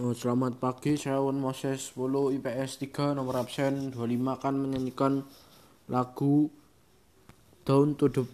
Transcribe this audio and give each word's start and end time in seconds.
Oh, 0.00 0.16
selamat 0.16 0.56
pagi, 0.56 0.96
saya 0.96 1.20
Wan 1.20 1.36
Moses. 1.36 1.92
10 1.92 2.40
IPS 2.40 2.80
3 2.88 3.20
nomor 3.20 3.36
absen 3.36 3.92
25 3.92 4.32
akan 4.32 4.54
menyanyikan 4.56 5.28
lagu 5.92 6.48
Down 7.68 7.92
to 8.00 8.08
the 8.08 8.24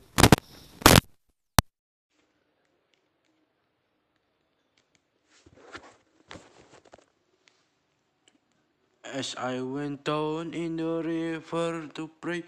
As 9.02 9.34
I 9.34 9.58
went 9.58 10.06
down 10.06 10.54
in 10.54 10.78
the 10.78 11.02
river 11.02 11.90
to 11.98 12.06
pray, 12.22 12.46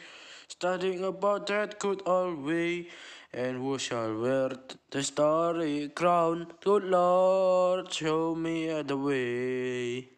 studying 0.49 1.05
about 1.05 1.47
that 1.47 1.79
good 1.79 2.03
old 2.07 2.45
way, 2.45 2.89
and 3.33 3.59
who 3.59 3.79
shall 3.79 4.19
wear 4.19 4.51
the 4.91 5.03
starry 5.03 5.89
crown? 5.95 6.47
Good 6.65 6.85
Lord, 6.85 7.93
show 7.93 8.35
me 8.35 8.83
the 8.83 8.97
way. 8.97 10.09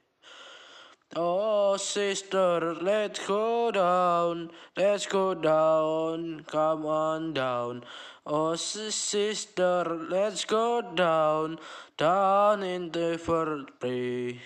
Oh, 1.16 1.77
sister, 1.77 2.77
let's 2.80 3.27
go 3.27 3.73
down, 3.73 4.51
let's 4.77 5.07
go 5.07 5.35
down, 5.35 6.45
come 6.47 6.87
on 6.87 7.35
down. 7.35 7.83
Oh, 8.24 8.55
sister, 8.55 9.85
let's 10.09 10.45
go 10.45 10.80
down, 10.95 11.59
down 11.97 12.62
in 12.62 12.93
the 12.93 13.19
river 13.19 13.66
pray. 13.80 14.41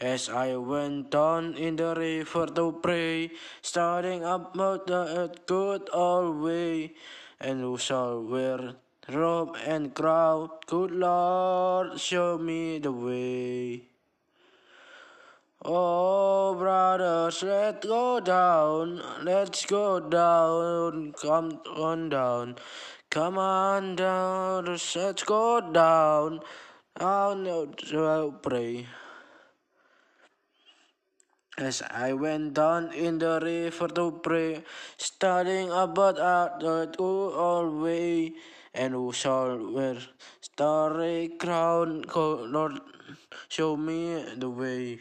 As 0.00 0.28
I 0.28 0.54
went 0.54 1.10
down 1.10 1.54
in 1.54 1.74
the 1.74 1.92
river 1.92 2.46
to 2.46 2.70
pray, 2.80 3.32
starting 3.62 4.24
up 4.24 4.54
the 4.54 5.34
good 5.44 5.90
old 5.92 6.40
way, 6.40 6.94
and 7.40 7.62
who 7.62 7.78
shall 7.78 8.22
wear 8.22 8.76
robe 9.08 9.56
and 9.66 9.92
crown? 9.92 10.50
Good 10.66 10.92
Lord, 10.92 11.98
show 11.98 12.38
me 12.38 12.78
the 12.78 12.92
way. 12.92 13.88
Oh, 15.64 16.54
brothers, 16.54 17.42
let's 17.42 17.84
go 17.84 18.20
down, 18.20 19.02
let's 19.24 19.66
go 19.66 19.98
down, 19.98 21.12
come 21.20 21.60
on 21.74 22.08
down, 22.08 22.54
come 23.10 23.36
on 23.36 23.96
down, 23.96 24.66
let's 24.66 25.24
go 25.24 25.60
down, 25.72 26.38
down 26.96 27.74
to 27.90 28.34
pray. 28.40 28.86
As 31.60 31.82
I 31.90 32.12
went 32.12 32.54
down 32.54 32.92
in 32.92 33.18
the 33.18 33.40
river 33.42 33.88
to 33.88 34.12
pray, 34.22 34.62
studying 34.96 35.72
about 35.72 36.60
the 36.60 36.86
good 36.96 37.00
old 37.00 37.82
way, 37.82 38.32
and 38.72 38.94
who 38.94 39.12
shall 39.12 39.58
wear 39.72 39.96
starry 40.40 41.32
crown, 41.36 42.04
Lord, 42.14 42.78
show 43.48 43.76
me 43.76 44.24
the 44.36 44.48
way. 44.48 45.00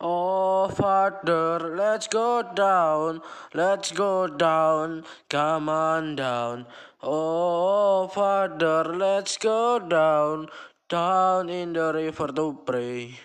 Oh, 0.00 0.68
Father, 0.68 1.76
let's 1.76 2.08
go 2.08 2.42
down, 2.42 3.20
let's 3.52 3.92
go 3.92 4.28
down, 4.28 5.04
come 5.28 5.68
on 5.68 6.16
down. 6.16 6.64
Oh, 7.02 8.08
Father, 8.08 8.84
let's 8.84 9.36
go 9.36 9.78
down, 9.78 10.48
down 10.88 11.50
in 11.50 11.74
the 11.74 11.92
river 11.92 12.28
to 12.28 12.58
pray. 12.64 13.18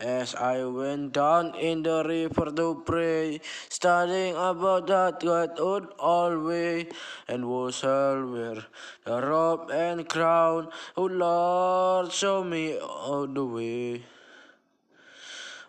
As 0.00 0.36
I 0.36 0.62
went 0.64 1.12
down 1.12 1.56
in 1.56 1.82
the 1.82 2.04
river 2.06 2.52
to 2.52 2.82
pray, 2.86 3.40
studying 3.68 4.36
about 4.36 4.86
that 4.86 5.18
God 5.18 5.58
would 5.58 5.88
always 5.98 6.86
and 7.26 7.48
was 7.48 7.82
wear 7.82 8.62
the 9.04 9.20
robe 9.20 9.72
and 9.72 10.08
crown, 10.08 10.68
oh 10.96 11.06
Lord, 11.06 12.12
show 12.12 12.44
me 12.44 12.78
all 12.78 13.26
the 13.26 13.44
way. 13.44 14.02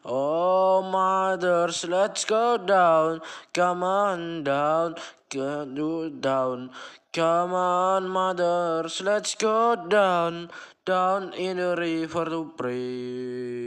Oh, 0.05 0.83
mothers, 0.83 1.85
let's 1.85 2.23
go 2.23 2.57
down, 2.57 3.21
come 3.51 3.81
on 3.81 4.43
down, 4.43 4.95
go 5.29 6.09
down, 6.09 6.69
come 7.11 7.53
on, 7.53 8.07
mothers, 8.07 9.01
let's 9.01 9.33
go 9.33 9.75
down, 9.89 10.51
down 10.85 11.33
in 11.33 11.57
the 11.57 11.75
river 11.75 12.25
to 12.25 12.53
pray. 12.55 13.58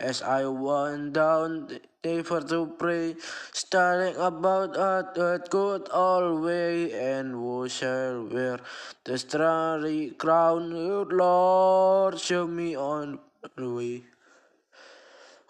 As 0.00 0.22
I 0.22 0.46
went 0.46 1.12
down 1.12 1.66
the 1.68 1.82
river 2.02 2.40
to 2.40 2.66
pray, 2.78 3.16
studying 3.52 4.16
about 4.16 4.72
that 4.72 5.48
good 5.50 5.88
old 5.92 6.42
way, 6.42 6.90
and 6.94 7.32
who 7.32 7.68
shall 7.68 8.24
wear 8.24 8.60
the 9.04 9.18
starry 9.18 10.12
crown, 10.16 10.70
good 10.70 11.12
Lord, 11.12 12.18
show 12.18 12.46
me 12.46 12.74
on 12.74 13.18
the 13.56 13.68
way. 13.68 14.04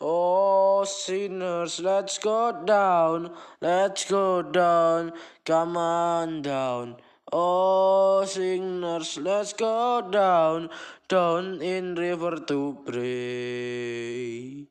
Oh, 0.00 0.82
sinners, 0.82 1.78
let's 1.78 2.18
go 2.18 2.64
down, 2.64 3.30
let's 3.60 4.10
go 4.10 4.42
down, 4.42 5.12
come 5.44 5.76
on 5.76 6.42
down. 6.42 6.96
Oh, 7.32 8.24
sinners, 8.26 9.16
let's 9.16 9.52
go 9.52 10.02
down, 10.02 10.68
down 11.06 11.62
in 11.62 11.94
river 11.94 12.42
to 12.50 12.76
pray. 12.84 14.66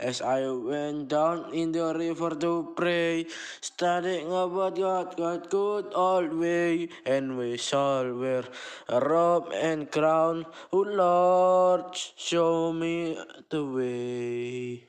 As 0.00 0.20
I 0.20 0.50
went 0.50 1.08
down 1.08 1.54
in 1.54 1.70
the 1.70 1.94
river 1.94 2.34
to 2.42 2.74
pray, 2.74 3.26
studying 3.60 4.26
about 4.26 4.74
God, 4.74 5.16
God 5.16 5.50
good 5.50 5.92
old 5.94 6.34
way, 6.34 6.88
and 7.06 7.38
we 7.38 7.56
shall 7.56 8.14
wear 8.14 8.42
a 8.88 8.98
robe 8.98 9.50
and 9.54 9.90
crown. 9.90 10.46
Oh 10.72 10.82
Lord, 10.82 11.94
show 12.16 12.72
me 12.72 13.18
the 13.50 13.62
way. 13.62 14.86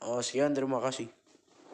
Oh, 0.00 0.20
sekian, 0.24 0.52
terima 0.56 0.80
kasih. 0.80 1.23